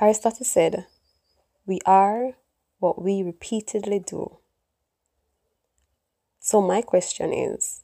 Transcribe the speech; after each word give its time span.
Aristotle 0.00 0.44
said, 0.44 0.86
We 1.66 1.80
are 1.84 2.34
what 2.78 3.02
we 3.02 3.22
repeatedly 3.24 3.98
do. 3.98 4.38
So, 6.38 6.62
my 6.62 6.82
question 6.82 7.32
is 7.32 7.82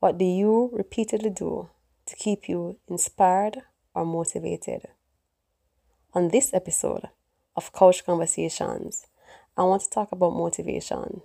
what 0.00 0.16
do 0.16 0.24
you 0.24 0.70
repeatedly 0.72 1.30
do 1.30 1.68
to 2.06 2.16
keep 2.16 2.48
you 2.48 2.78
inspired 2.88 3.62
or 3.94 4.06
motivated? 4.06 4.88
On 6.14 6.28
this 6.28 6.54
episode 6.54 7.08
of 7.54 7.72
Couch 7.72 8.04
Conversations, 8.06 9.06
I 9.58 9.64
want 9.64 9.82
to 9.82 9.90
talk 9.90 10.12
about 10.12 10.32
motivation 10.32 11.20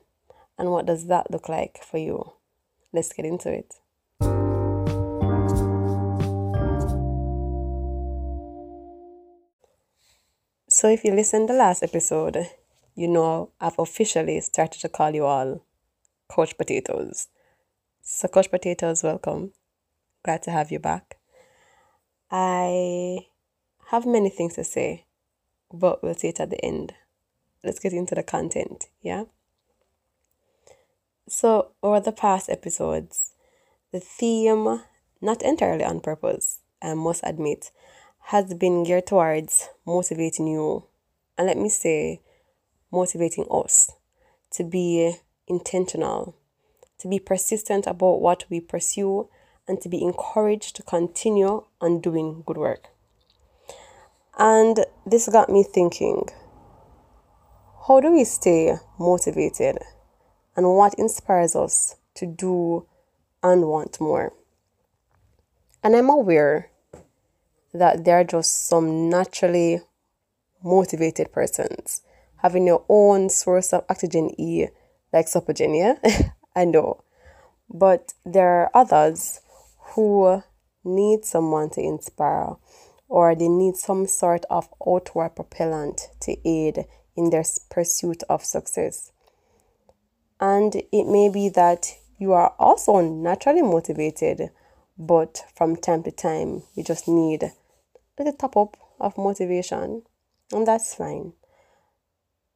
and 0.58 0.72
what 0.72 0.86
does 0.86 1.08
that 1.08 1.32
look 1.32 1.48
like 1.48 1.82
for 1.84 1.98
you. 1.98 2.34
Let's 2.92 3.14
get 3.14 3.26
into 3.26 3.50
it. 3.50 3.76
So, 10.82 10.90
if 10.90 11.06
you 11.06 11.14
listened 11.14 11.48
the 11.48 11.54
last 11.54 11.84
episode, 11.84 12.50
you 12.96 13.08
know 13.08 13.52
I've 13.62 13.78
officially 13.78 14.42
started 14.42 14.82
to 14.82 14.90
call 14.90 15.14
you 15.14 15.26
all 15.26 15.64
Couch 16.28 16.58
Potatoes. 16.58 17.28
So, 18.02 18.28
Couch 18.28 18.50
Potatoes, 18.50 19.04
welcome. 19.04 19.52
Glad 20.26 20.42
to 20.42 20.50
have 20.50 20.72
you 20.72 20.80
back. 20.80 21.18
I 22.32 23.28
have 23.92 24.08
many 24.08 24.32
things 24.32 24.56
to 24.56 24.64
say, 24.64 25.06
but 25.72 26.02
we'll 26.02 26.16
see 26.16 26.30
it 26.30 26.40
at 26.40 26.50
the 26.50 26.66
end. 26.66 26.96
Let's 27.64 27.78
get 27.78 27.94
into 27.94 28.16
the 28.16 28.24
content, 28.24 28.88
yeah? 29.04 29.26
So, 31.30 31.74
over 31.84 32.00
the 32.00 32.12
past 32.12 32.50
episodes, 32.50 33.34
the 33.92 34.00
theme, 34.00 34.82
not 35.22 35.44
entirely 35.44 35.84
on 35.84 36.00
purpose, 36.00 36.62
I 36.82 36.96
must 36.96 37.22
admit, 37.24 37.70
has 38.26 38.54
been 38.54 38.84
geared 38.84 39.08
towards 39.08 39.70
motivating 39.86 40.48
you, 40.48 40.86
and 41.38 41.48
let 41.48 41.58
me 41.58 41.70
say, 41.70 42.22
motivating 42.92 43.46
us 43.52 43.92
to 44.52 44.64
be 44.64 45.16
intentional, 45.48 46.36
to 47.00 47.08
be 47.08 47.20
persistent 47.20 47.88
about 47.88 48.22
what 48.22 48.46
we 48.50 48.60
pursue, 48.60 49.30
and 49.68 49.80
to 49.82 49.90
be 49.90 50.02
encouraged 50.02 50.76
to 50.76 50.84
continue 50.84 51.64
on 51.80 52.02
doing 52.02 52.44
good 52.46 52.58
work. 52.58 52.90
And 54.38 54.86
this 55.06 55.28
got 55.30 55.50
me 55.50 55.64
thinking 55.64 56.30
how 57.88 58.00
do 58.00 58.12
we 58.12 58.24
stay 58.24 58.78
motivated? 59.00 59.80
And 60.56 60.76
what 60.76 60.94
inspires 60.96 61.56
us 61.56 61.96
to 62.16 62.26
do 62.26 62.86
and 63.42 63.68
want 63.68 64.00
more? 64.00 64.34
And 65.84 65.96
I'm 65.96 66.10
aware 66.10 66.71
that 67.74 68.06
there 68.06 68.20
are 68.20 68.24
just 68.24 68.68
some 68.68 69.10
naturally 69.10 69.82
motivated 70.64 71.32
persons 71.32 72.02
having 72.42 72.66
your 72.66 72.84
own 72.90 73.30
source 73.30 73.72
of 73.72 73.86
oxygen 73.90 74.32
E, 74.40 74.68
like 75.14 75.28
Sopogen, 75.28 75.78
yeah? 75.78 76.32
I 76.56 76.66
know. 76.66 77.04
But 77.70 78.14
there 78.26 78.62
are 78.62 78.72
others 78.74 79.42
who 79.94 80.44
need 80.84 81.24
someone 81.24 81.70
to 81.72 81.82
inspire 81.82 82.56
or 83.08 83.36
they 83.36 83.48
need 83.48 83.76
some 83.76 84.08
sort 84.08 84.46
of 84.50 84.70
outward 84.88 85.36
propellant 85.36 86.10
to 86.22 86.36
aid 86.48 86.86
in 87.16 87.30
their 87.30 87.44
pursuit 87.70 88.24
of 88.30 88.44
success. 88.44 89.12
And 90.40 90.76
it 90.76 91.06
may 91.08 91.30
be 91.30 91.50
that 91.50 91.94
you 92.18 92.34
are 92.34 92.56
also 92.58 93.02
naturally 93.02 93.62
motivated, 93.62 94.50
but 94.98 95.44
from 95.56 95.76
time 95.76 96.04
to 96.04 96.12
time 96.12 96.64
you 96.74 96.84
just 96.84 97.08
need 97.08 97.52
little 98.18 98.34
top 98.34 98.58
up 98.58 98.78
of 99.00 99.18
motivation, 99.18 100.04
and 100.52 100.68
that's 100.68 100.94
fine. 100.94 101.34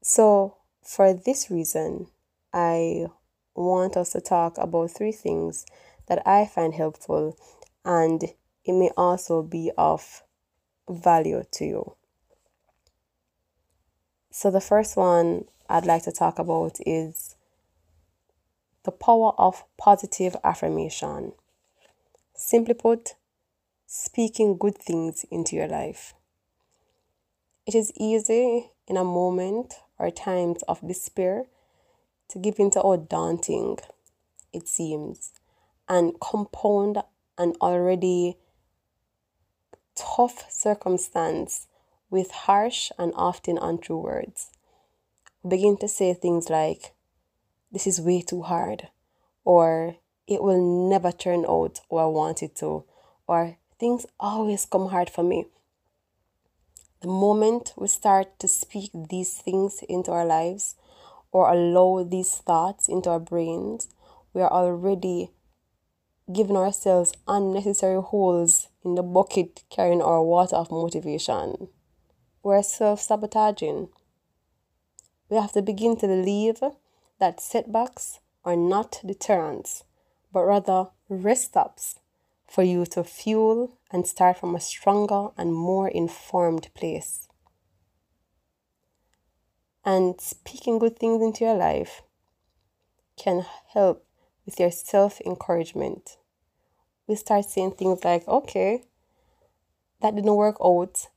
So, 0.01 0.57
for 0.83 1.13
this 1.13 1.49
reason, 1.49 2.07
I 2.53 3.07
want 3.55 3.97
us 3.97 4.11
to 4.11 4.21
talk 4.21 4.57
about 4.57 4.91
three 4.91 5.11
things 5.11 5.65
that 6.07 6.21
I 6.27 6.45
find 6.45 6.73
helpful 6.73 7.38
and 7.83 8.23
it 8.65 8.73
may 8.73 8.89
also 8.97 9.44
be 9.44 9.71
of 9.77 10.23
value 10.89 11.44
to 11.51 11.65
you. 11.65 11.95
So, 14.31 14.51
the 14.51 14.61
first 14.61 14.97
one 14.97 15.45
I'd 15.69 15.85
like 15.85 16.03
to 16.03 16.11
talk 16.11 16.39
about 16.39 16.77
is 16.85 17.35
the 18.83 18.91
power 18.91 19.33
of 19.38 19.63
positive 19.77 20.35
affirmation. 20.44 21.33
Simply 22.33 22.73
put, 22.73 23.15
speaking 23.85 24.57
good 24.57 24.78
things 24.78 25.25
into 25.29 25.56
your 25.56 25.68
life. 25.68 26.13
It 27.66 27.75
is 27.75 27.91
easy 27.96 28.72
in 28.88 28.97
a 28.97 29.03
moment 29.03 29.75
or 29.97 30.12
times 30.12 30.62
of 30.68 30.88
despair 30.88 31.46
to 32.29 32.40
give 32.40 32.59
into 32.59 32.81
how 32.81 32.97
daunting 32.97 33.78
it 34.53 34.68
seems 34.68 35.31
and 35.88 36.19
compound 36.19 37.01
an 37.38 37.53
already 37.62 38.38
tough 39.95 40.51
circumstance 40.51 41.68
with 42.09 42.31
harsh 42.31 42.91
and 42.97 43.13
often 43.16 43.57
untrue 43.57 43.97
words. 43.97 44.51
Begin 45.47 45.78
to 45.78 45.88
say 45.88 46.13
things 46.13 46.50
like, 46.50 46.94
This 47.72 47.88
is 47.88 48.01
way 48.01 48.22
too 48.22 48.44
hard, 48.44 48.90
or 49.44 49.97
It 50.28 50.41
will 50.41 50.90
never 50.90 51.12
turn 51.12 51.45
out 51.47 51.81
how 51.90 51.97
I 51.97 52.06
want 52.06 52.41
it 52.41 52.56
to, 52.57 52.85
or 53.28 53.57
things 53.80 54.06
always 54.19 54.66
come 54.66 54.88
hard 54.88 55.09
for 55.09 55.24
me. 55.24 55.46
The 57.02 57.08
moment 57.08 57.74
we 57.78 57.88
start 57.88 58.40
to 58.40 58.47
speak 58.47 58.91
these 58.94 59.38
things 59.38 59.84
into 59.88 60.12
our 60.12 60.25
lives 60.25 60.75
or 61.31 61.52
allow 61.52 62.03
these 62.03 62.36
thoughts 62.36 62.88
into 62.88 63.09
our 63.09 63.19
brains, 63.19 63.90
we 64.34 64.41
are 64.41 64.52
already 64.52 65.31
giving 66.31 66.58
ourselves 66.58 67.13
unnecessary 67.28 68.02
holes 68.02 68.69
in 68.84 68.96
the 68.96 69.03
bucket 69.03 69.63
carrying 69.69 70.02
our 70.02 70.24
water 70.24 70.56
of 70.56 70.72
motivation. 70.72 71.68
We're 72.42 72.63
self 72.63 73.02
sabotaging. 73.02 73.90
We 75.30 75.38
have 75.38 75.52
to 75.53 75.62
begin 75.62 75.97
to 75.97 76.07
believe 76.07 76.62
that 77.19 77.42
setbacks 77.42 78.19
are 78.44 78.56
not 78.56 79.02
deterrents, 79.06 79.84
but 80.31 80.44
rather 80.44 80.88
rest 81.09 81.46
stops 81.46 82.00
for 82.55 82.63
you 82.63 82.85
to 82.85 83.03
fuel 83.03 83.77
and 83.91 84.07
start 84.07 84.38
from 84.38 84.55
a 84.55 84.61
stronger 84.61 85.27
and 85.38 85.53
more 85.53 85.89
informed 85.89 86.69
place. 86.73 87.27
And 89.83 90.21
speaking 90.21 90.79
good 90.79 90.97
things 90.97 91.21
into 91.21 91.44
your 91.44 91.55
life 91.55 92.01
can 93.17 93.45
help 93.73 94.05
with 94.45 94.57
your 94.57 94.71
self 94.71 95.19
encouragement. 95.25 96.15
We 97.07 97.15
start 97.15 97.44
saying 97.44 97.71
things 97.71 98.05
like, 98.05 98.25
okay, 98.25 98.85
that 100.01 100.15
didn't 100.15 100.35
work 100.35 100.55
out, 100.63 101.07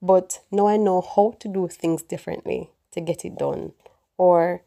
but 0.00 0.40
now 0.50 0.66
I 0.66 0.78
know 0.78 1.02
how 1.02 1.36
to 1.40 1.48
do 1.48 1.68
things 1.68 2.04
differently 2.04 2.70
to 2.92 3.02
get 3.02 3.22
it 3.26 3.36
done. 3.36 3.72
Or 4.16 4.62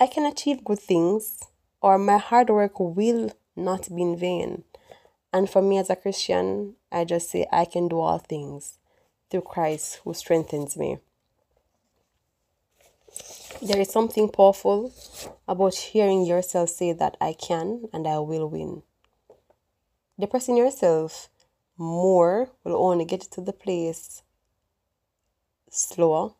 I 0.00 0.08
can 0.08 0.26
achieve 0.26 0.64
good 0.64 0.80
things, 0.80 1.44
or 1.80 1.96
my 1.96 2.18
hard 2.18 2.50
work 2.50 2.80
will 2.80 3.30
not 3.54 3.88
be 3.94 4.02
in 4.02 4.16
vain. 4.18 4.64
And 5.34 5.50
for 5.50 5.60
me 5.60 5.78
as 5.78 5.90
a 5.90 5.96
Christian, 5.96 6.76
I 6.92 7.04
just 7.04 7.28
say, 7.28 7.44
I 7.50 7.64
can 7.64 7.88
do 7.88 7.98
all 7.98 8.18
things 8.18 8.78
through 9.28 9.40
Christ 9.40 10.00
who 10.04 10.14
strengthens 10.14 10.76
me. 10.76 10.98
There 13.60 13.80
is 13.80 13.90
something 13.90 14.28
powerful 14.28 14.94
about 15.48 15.74
hearing 15.74 16.24
yourself 16.24 16.68
say 16.70 16.92
that 16.92 17.16
I 17.20 17.32
can 17.32 17.86
and 17.92 18.06
I 18.06 18.20
will 18.20 18.48
win. 18.48 18.84
Depressing 20.20 20.56
yourself 20.56 21.28
more 21.76 22.50
will 22.62 22.76
only 22.76 23.04
get 23.04 23.24
you 23.24 23.30
to 23.30 23.40
the 23.40 23.52
place 23.52 24.22
slower 25.68 26.34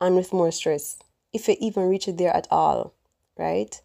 and 0.00 0.16
with 0.16 0.32
more 0.32 0.50
stress, 0.50 0.96
if 1.34 1.46
you 1.46 1.56
even 1.60 1.90
reach 1.90 2.08
it 2.08 2.16
there 2.16 2.34
at 2.34 2.48
all, 2.50 2.94
right? 3.36 3.82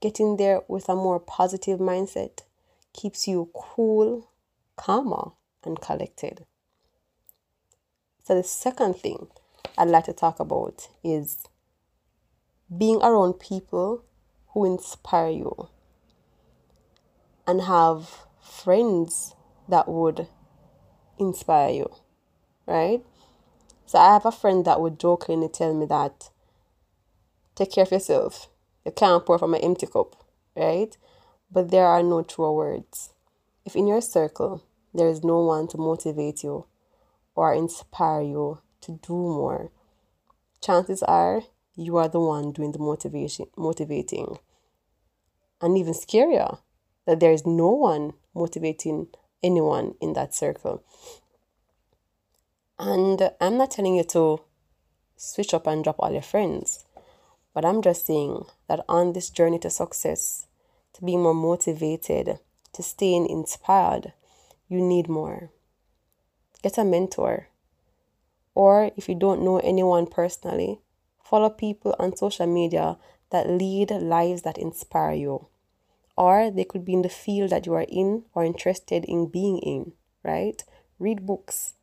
Getting 0.00 0.36
there 0.36 0.60
with 0.68 0.88
a 0.88 0.94
more 0.94 1.18
positive 1.18 1.80
mindset 1.80 2.42
keeps 2.92 3.26
you 3.26 3.50
cool, 3.54 4.30
calmer, 4.76 5.32
and 5.64 5.80
collected. 5.80 6.44
So, 8.24 8.34
the 8.34 8.44
second 8.44 8.96
thing 8.96 9.28
I'd 9.76 9.88
like 9.88 10.04
to 10.04 10.12
talk 10.12 10.38
about 10.38 10.88
is 11.02 11.38
being 12.76 13.02
around 13.02 13.34
people 13.34 14.04
who 14.48 14.64
inspire 14.64 15.30
you 15.30 15.68
and 17.46 17.62
have 17.62 18.26
friends 18.40 19.34
that 19.68 19.88
would 19.88 20.28
inspire 21.18 21.70
you, 21.70 21.90
right? 22.66 23.02
So, 23.86 23.98
I 23.98 24.12
have 24.12 24.26
a 24.26 24.32
friend 24.32 24.64
that 24.64 24.80
would 24.80 25.00
jokingly 25.00 25.48
tell 25.48 25.74
me 25.74 25.86
that 25.86 26.30
take 27.54 27.72
care 27.72 27.84
of 27.84 27.92
yourself. 27.92 28.48
You 28.84 28.92
can't 28.92 29.24
pour 29.24 29.38
from 29.38 29.54
an 29.54 29.60
empty 29.60 29.86
cup, 29.86 30.16
right? 30.56 30.96
But 31.52 31.70
there 31.70 31.86
are 31.86 32.02
no 32.02 32.22
true 32.22 32.52
words. 32.52 33.12
If 33.64 33.76
in 33.76 33.86
your 33.86 34.00
circle 34.00 34.62
there 34.94 35.08
is 35.08 35.22
no 35.22 35.40
one 35.40 35.68
to 35.68 35.78
motivate 35.78 36.42
you, 36.42 36.66
or 37.34 37.54
inspire 37.54 38.22
you 38.22 38.58
to 38.82 38.98
do 39.06 39.12
more, 39.12 39.70
chances 40.60 41.02
are 41.02 41.42
you 41.76 41.96
are 41.96 42.08
the 42.08 42.20
one 42.20 42.52
doing 42.52 42.72
the 42.72 42.78
motivation 42.78 43.46
motivating. 43.56 44.38
And 45.60 45.78
even 45.78 45.94
scarier, 45.94 46.58
that 47.06 47.20
there 47.20 47.32
is 47.32 47.46
no 47.46 47.68
one 47.68 48.14
motivating 48.34 49.08
anyone 49.42 49.94
in 50.00 50.12
that 50.14 50.34
circle. 50.34 50.82
And 52.78 53.30
I'm 53.40 53.56
not 53.56 53.70
telling 53.70 53.96
you 53.96 54.04
to 54.04 54.40
switch 55.16 55.54
up 55.54 55.66
and 55.66 55.84
drop 55.84 55.96
all 55.98 56.12
your 56.12 56.22
friends, 56.22 56.84
but 57.54 57.64
I'm 57.64 57.80
just 57.80 58.06
saying 58.06 58.44
that 58.68 58.84
on 58.88 59.12
this 59.12 59.30
journey 59.30 59.58
to 59.60 59.70
success, 59.70 60.46
to 60.94 61.04
be 61.04 61.16
more 61.16 61.34
motivated, 61.34 62.38
to 62.72 62.82
staying 62.82 63.28
inspired, 63.28 64.12
you 64.68 64.80
need 64.80 65.08
more. 65.08 65.50
Get 66.62 66.78
a 66.78 66.84
mentor. 66.84 67.48
Or 68.54 68.90
if 68.96 69.08
you 69.08 69.14
don't 69.14 69.42
know 69.42 69.58
anyone 69.58 70.06
personally, 70.06 70.80
follow 71.22 71.50
people 71.50 71.94
on 71.98 72.16
social 72.16 72.46
media 72.46 72.98
that 73.30 73.48
lead 73.48 73.90
lives 73.90 74.42
that 74.42 74.58
inspire 74.58 75.14
you. 75.14 75.48
Or 76.16 76.50
they 76.50 76.64
could 76.64 76.84
be 76.84 76.92
in 76.92 77.02
the 77.02 77.08
field 77.08 77.50
that 77.50 77.66
you 77.66 77.74
are 77.74 77.86
in 77.88 78.24
or 78.34 78.44
interested 78.44 79.04
in 79.04 79.26
being 79.26 79.58
in, 79.58 79.92
right? 80.22 80.62
Read 80.98 81.26
books. 81.26 81.74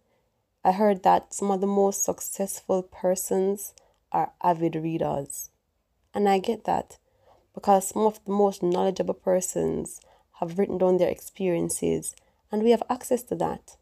I 0.63 0.73
heard 0.73 1.03
that 1.03 1.33
some 1.33 1.49
of 1.51 1.61
the 1.61 1.67
most 1.67 2.03
successful 2.03 2.83
persons 2.83 3.73
are 4.11 4.33
avid 4.43 4.75
readers. 4.75 5.49
And 6.13 6.29
I 6.29 6.39
get 6.39 6.65
that 6.65 6.97
because 7.53 7.89
some 7.89 8.03
of 8.03 8.23
the 8.25 8.31
most 8.31 8.63
knowledgeable 8.63 9.13
persons 9.13 10.01
have 10.39 10.57
written 10.57 10.77
down 10.77 10.97
their 10.97 11.09
experiences 11.09 12.15
and 12.51 12.63
we 12.63 12.71
have 12.71 12.83
access 12.89 13.23
to 13.23 13.35
that. 13.35 13.75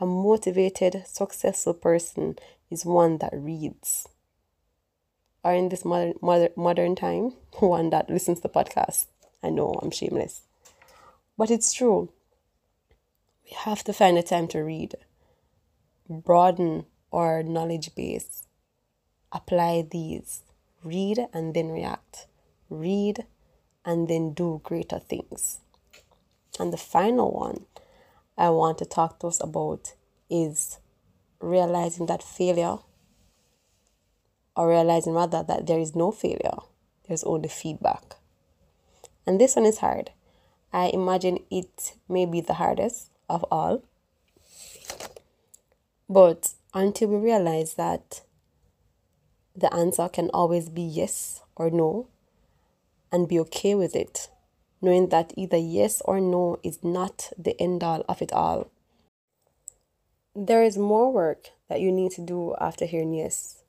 A 0.00 0.06
motivated, 0.06 1.04
successful 1.06 1.74
person 1.74 2.36
is 2.70 2.84
one 2.84 3.18
that 3.18 3.32
reads. 3.32 4.08
Or 5.42 5.52
in 5.54 5.68
this 5.68 5.84
modern, 5.84 6.14
modern, 6.20 6.50
modern 6.56 6.96
time, 6.96 7.32
one 7.60 7.90
that 7.90 8.10
listens 8.10 8.40
to 8.40 8.48
podcasts. 8.48 9.06
I 9.42 9.50
know 9.50 9.78
I'm 9.80 9.90
shameless. 9.90 10.42
But 11.38 11.50
it's 11.50 11.72
true. 11.72 12.10
We 13.44 13.56
have 13.58 13.84
to 13.84 13.92
find 13.92 14.18
a 14.18 14.22
time 14.22 14.48
to 14.48 14.60
read, 14.60 14.96
broaden 16.08 16.86
our 17.12 17.42
knowledge 17.42 17.94
base, 17.94 18.42
apply 19.30 19.86
these, 19.88 20.42
read 20.82 21.26
and 21.32 21.54
then 21.54 21.68
react, 21.68 22.26
read 22.68 23.24
and 23.84 24.08
then 24.08 24.32
do 24.32 24.60
greater 24.64 24.98
things. 24.98 25.60
And 26.58 26.72
the 26.72 26.78
final 26.78 27.30
one 27.30 27.66
I 28.36 28.50
want 28.50 28.78
to 28.78 28.84
talk 28.84 29.20
to 29.20 29.28
us 29.28 29.40
about 29.42 29.94
is 30.28 30.78
realizing 31.40 32.06
that 32.06 32.22
failure, 32.22 32.78
or 34.56 34.68
realizing 34.68 35.12
rather 35.12 35.42
that 35.42 35.66
there 35.66 35.78
is 35.78 35.94
no 35.94 36.10
failure, 36.10 36.58
there's 37.06 37.24
only 37.24 37.48
feedback. 37.48 38.16
And 39.26 39.40
this 39.40 39.56
one 39.56 39.66
is 39.66 39.78
hard. 39.78 40.10
I 40.72 40.86
imagine 40.86 41.40
it 41.50 41.94
may 42.08 42.26
be 42.26 42.40
the 42.40 42.54
hardest 42.54 43.10
of 43.28 43.44
all. 43.50 43.82
But 46.08 46.54
until 46.72 47.08
we 47.08 47.16
realize 47.16 47.74
that 47.74 48.22
the 49.54 49.72
answer 49.74 50.08
can 50.08 50.30
always 50.30 50.68
be 50.68 50.82
yes 50.82 51.42
or 51.56 51.70
no, 51.70 52.08
and 53.16 53.26
be 53.26 53.40
okay 53.40 53.74
with 53.74 53.96
it, 53.96 54.28
knowing 54.82 55.08
that 55.08 55.32
either 55.38 55.56
yes 55.56 56.02
or 56.04 56.20
no 56.20 56.60
is 56.62 56.84
not 56.84 57.32
the 57.38 57.58
end 57.58 57.82
all 57.82 58.04
of 58.10 58.20
it 58.20 58.30
all. 58.30 58.70
There 60.34 60.62
is 60.62 60.76
more 60.76 61.10
work 61.10 61.48
that 61.70 61.80
you 61.80 61.90
need 61.90 62.12
to 62.12 62.20
do 62.20 62.54
after 62.60 62.84
hearing 62.84 63.14
yes. 63.14 63.62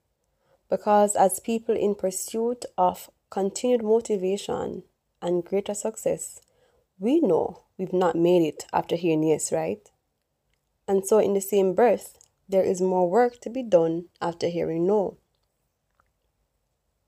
Because 0.69 1.15
as 1.15 1.39
people 1.39 1.77
in 1.77 1.95
pursuit 1.95 2.65
of 2.77 3.09
continued 3.29 3.83
motivation 3.83 4.83
and 5.21 5.45
greater 5.45 5.73
success, 5.73 6.41
we 6.99 7.21
know 7.21 7.63
we've 7.77 7.93
not 7.93 8.17
made 8.17 8.41
it 8.41 8.65
after 8.73 8.97
hearing 8.97 9.23
yes, 9.23 9.53
right? 9.53 9.89
And 10.89 11.07
so, 11.07 11.19
in 11.19 11.33
the 11.33 11.41
same 11.53 11.73
breath, 11.73 12.19
there 12.49 12.63
is 12.63 12.81
more 12.81 13.09
work 13.09 13.39
to 13.41 13.49
be 13.49 13.63
done 13.63 14.09
after 14.21 14.49
hearing 14.49 14.85
no. 14.85 15.15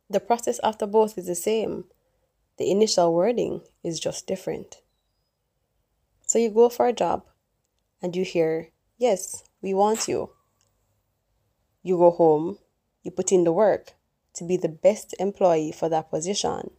The 0.09 0.21
process 0.21 0.61
after 0.63 0.87
both 0.87 1.17
is 1.17 1.27
the 1.27 1.35
same. 1.35 1.83
The 2.59 2.69
initial 2.69 3.13
wording 3.13 3.61
is 3.85 4.01
just 4.01 4.27
different. 4.27 4.81
So 6.27 6.37
you 6.37 6.49
go 6.49 6.67
for 6.67 6.87
a 6.87 6.93
job 6.93 7.23
and 8.01 8.13
you 8.15 8.25
hear, 8.25 8.69
Yes, 8.97 9.43
we 9.61 9.73
want 9.73 10.09
you. 10.09 10.31
You 11.81 11.97
go 11.97 12.11
home, 12.11 12.57
you 13.01 13.11
put 13.11 13.31
in 13.31 13.45
the 13.45 13.53
work 13.53 13.93
to 14.33 14.43
be 14.43 14.57
the 14.57 14.67
best 14.67 15.15
employee 15.19 15.71
for 15.71 15.87
that 15.87 16.09
position. 16.09 16.71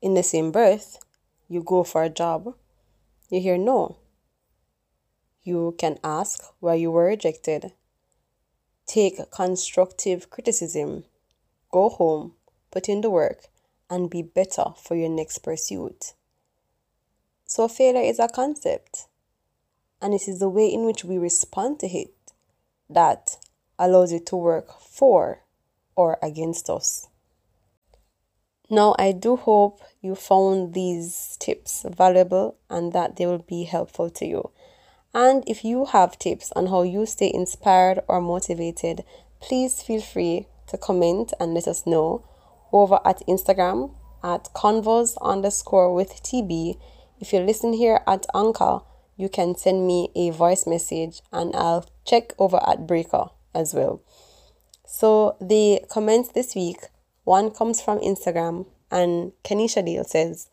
In 0.00 0.14
the 0.14 0.22
same 0.22 0.50
breath, 0.50 0.98
you 1.46 1.62
go 1.62 1.84
for 1.84 2.02
a 2.02 2.08
job, 2.08 2.54
you 3.28 3.40
hear 3.42 3.58
no. 3.58 3.98
You 5.42 5.74
can 5.78 5.98
ask 6.02 6.42
why 6.58 6.76
you 6.76 6.90
were 6.90 7.04
rejected, 7.04 7.72
take 8.86 9.30
constructive 9.30 10.30
criticism, 10.30 11.04
go 11.70 11.90
home, 11.90 12.34
put 12.70 12.88
in 12.88 13.00
the 13.00 13.10
work, 13.10 13.48
and 13.88 14.10
be 14.10 14.22
better 14.22 14.64
for 14.76 14.94
your 14.94 15.08
next 15.08 15.38
pursuit. 15.38 16.14
So, 17.46 17.66
failure 17.68 18.02
is 18.02 18.18
a 18.18 18.28
concept, 18.28 19.06
and 20.00 20.14
it 20.14 20.28
is 20.28 20.38
the 20.38 20.48
way 20.48 20.68
in 20.68 20.86
which 20.86 21.04
we 21.04 21.18
respond 21.18 21.80
to 21.80 21.86
it 21.86 22.14
that 22.88 23.36
allows 23.78 24.12
it 24.12 24.26
to 24.26 24.36
work 24.36 24.80
for 24.80 25.42
or 25.96 26.18
against 26.22 26.70
us. 26.70 27.08
Now, 28.72 28.94
I 28.98 29.10
do 29.10 29.34
hope 29.34 29.80
you 30.00 30.14
found 30.14 30.74
these 30.74 31.36
tips 31.40 31.84
valuable 31.88 32.56
and 32.68 32.92
that 32.92 33.16
they 33.16 33.26
will 33.26 33.44
be 33.48 33.64
helpful 33.64 34.10
to 34.10 34.24
you. 34.24 34.50
And 35.12 35.42
if 35.48 35.64
you 35.64 35.86
have 35.86 36.20
tips 36.20 36.52
on 36.54 36.66
how 36.66 36.82
you 36.82 37.04
stay 37.04 37.32
inspired 37.34 38.00
or 38.06 38.20
motivated, 38.20 39.02
please 39.40 39.82
feel 39.82 40.00
free 40.00 40.46
to 40.68 40.78
comment 40.78 41.32
and 41.40 41.52
let 41.52 41.66
us 41.66 41.84
know 41.84 42.24
over 42.72 43.00
at 43.04 43.22
Instagram 43.28 43.94
at 44.22 44.48
convos 44.54 45.16
underscore 45.20 45.94
with 45.94 46.22
TB. 46.22 46.78
If 47.18 47.32
you 47.32 47.40
listen 47.40 47.72
here 47.72 48.00
at 48.06 48.26
Anchor, 48.34 48.80
you 49.16 49.28
can 49.28 49.54
send 49.54 49.86
me 49.86 50.10
a 50.14 50.30
voice 50.30 50.66
message 50.66 51.20
and 51.32 51.54
I'll 51.54 51.86
check 52.04 52.32
over 52.38 52.60
at 52.66 52.86
Breaker 52.86 53.26
as 53.54 53.74
well. 53.74 54.02
So 54.86 55.36
the 55.40 55.82
comments 55.88 56.32
this 56.32 56.54
week 56.54 56.78
one 57.24 57.50
comes 57.50 57.80
from 57.80 58.00
Instagram, 58.00 58.66
and 58.90 59.32
Kenisha 59.44 59.84
Deal 59.84 60.02
says, 60.02 60.48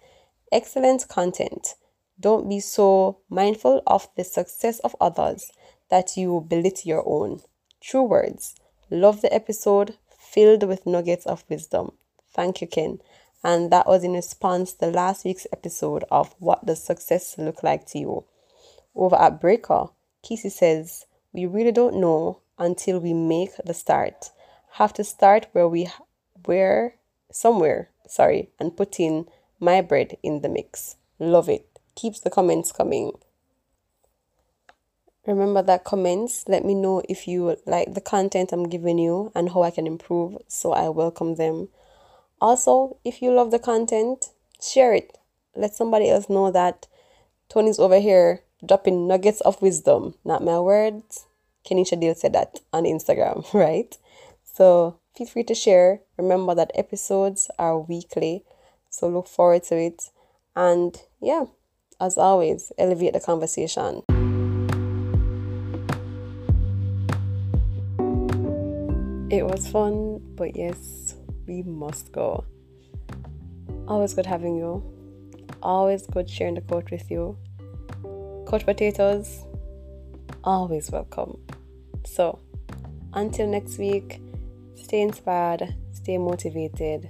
Excellent 0.51 1.07
content. 1.07 1.75
Don't 2.19 2.47
be 2.47 2.59
so 2.59 3.19
mindful 3.29 3.81
of 3.87 4.07
the 4.15 4.23
success 4.23 4.79
of 4.79 4.95
others 5.01 5.51
that 5.89 6.17
you 6.17 6.45
belittle 6.47 6.87
your 6.87 7.03
own. 7.07 7.41
True 7.81 8.03
words. 8.03 8.53
Love 8.91 9.21
the 9.21 9.33
episode 9.33 9.97
filled 10.19 10.63
with 10.63 10.85
nuggets 10.85 11.25
of 11.25 11.43
wisdom. 11.49 11.93
Thank 12.37 12.61
you, 12.61 12.67
Ken. 12.67 12.99
And 13.43 13.71
that 13.71 13.87
was 13.87 14.03
in 14.03 14.13
response 14.13 14.73
to 14.73 14.85
last 14.85 15.25
week's 15.25 15.47
episode 15.51 16.03
of 16.11 16.35
What 16.37 16.67
Does 16.67 16.83
Success 16.83 17.35
Look 17.39 17.63
Like 17.63 17.87
to 17.87 17.97
You? 17.99 18.25
Over 18.95 19.15
at 19.15 19.41
Breaker, 19.41 19.87
Kesey 20.23 20.51
says, 20.51 21.07
We 21.33 21.47
really 21.47 21.71
don't 21.71 21.99
know 21.99 22.41
until 22.59 22.99
we 22.99 23.15
make 23.15 23.49
the 23.65 23.73
start. 23.73 24.29
Have 24.73 24.93
to 24.93 25.03
start 25.03 25.47
where 25.53 25.67
we 25.67 25.89
where 26.45 26.93
somewhere, 27.31 27.89
sorry, 28.07 28.51
and 28.59 28.77
put 28.77 28.99
in 28.99 29.25
my 29.59 29.81
bread 29.81 30.17
in 30.21 30.41
the 30.41 30.49
mix. 30.49 30.95
Love 31.17 31.49
it. 31.49 31.79
Keeps 31.95 32.19
the 32.19 32.29
comments 32.29 32.71
coming. 32.71 33.13
Remember 35.25 35.63
that 35.63 35.85
comments. 35.85 36.45
Let 36.47 36.63
me 36.63 36.75
know 36.75 37.01
if 37.09 37.27
you 37.27 37.57
like 37.65 37.95
the 37.95 38.01
content 38.01 38.53
I'm 38.53 38.69
giving 38.69 38.99
you 38.99 39.31
and 39.33 39.49
how 39.49 39.63
I 39.63 39.71
can 39.71 39.87
improve. 39.87 40.37
So 40.47 40.73
I 40.73 40.89
welcome 40.89 41.33
them. 41.35 41.69
Also, 42.39 42.97
if 43.03 43.21
you 43.21 43.31
love 43.31 43.49
the 43.51 43.59
content, 43.59 44.29
share 44.61 44.93
it. 44.93 45.17
Let 45.55 45.73
somebody 45.73 46.09
else 46.09 46.29
know 46.29 46.51
that 46.51 46.87
Tony's 47.49 47.79
over 47.79 47.99
here 47.99 48.43
dropping 48.65 49.07
nuggets 49.07 49.41
of 49.41 49.61
wisdom, 49.61 50.13
not 50.23 50.43
my 50.43 50.59
words. 50.59 51.25
Kenisha 51.65 51.99
Deal 51.99 52.13
said 52.13 52.33
that 52.33 52.59
on 52.71 52.83
Instagram, 52.83 53.51
right? 53.53 53.97
So 54.43 54.99
feel 55.15 55.27
free 55.27 55.43
to 55.45 55.55
share. 55.55 56.01
Remember 56.17 56.53
that 56.53 56.71
episodes 56.75 57.49
are 57.57 57.79
weekly, 57.79 58.43
so 58.89 59.09
look 59.09 59.27
forward 59.27 59.63
to 59.63 59.77
it. 59.77 60.09
And 60.55 60.99
yeah, 61.19 61.45
as 61.99 62.17
always, 62.17 62.71
elevate 62.77 63.13
the 63.13 63.19
conversation. 63.19 64.03
It 69.29 69.45
was 69.45 69.67
fun, 69.67 70.21
but 70.35 70.55
yes, 70.55 71.16
we 71.47 71.63
must 71.63 72.11
go. 72.11 72.43
Always 73.87 74.13
good 74.13 74.25
having 74.25 74.57
you. 74.57 74.83
Always 75.63 76.05
good 76.05 76.29
sharing 76.29 76.55
the 76.55 76.61
court 76.61 76.91
with 76.91 77.09
you. 77.09 77.37
Coach 78.45 78.65
Potatoes, 78.65 79.45
always 80.43 80.91
welcome. 80.91 81.39
So, 82.05 82.39
until 83.13 83.47
next 83.47 83.77
week, 83.77 84.21
stay 84.75 85.01
inspired, 85.01 85.75
stay 85.93 86.17
motivated. 86.17 87.09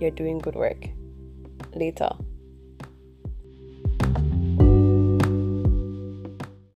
You're 0.00 0.10
doing 0.10 0.38
good 0.38 0.54
work. 0.54 0.88
Later. 1.74 2.10